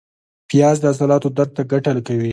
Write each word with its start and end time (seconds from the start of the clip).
پیاز 0.49 0.77
د 0.81 0.85
عضلاتو 0.91 1.29
درد 1.37 1.51
ته 1.57 1.61
ګټه 1.71 1.91
کوي 2.07 2.29